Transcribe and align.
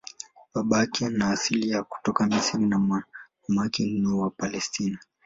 Babake 0.53 1.05
ana 1.05 1.29
asili 1.29 1.69
ya 1.69 1.83
kutoka 1.83 2.25
Misri 2.27 2.65
na 2.65 3.03
mamake 3.47 3.85
ni 3.85 4.07
wa 4.07 4.29
Palestina. 4.29 4.99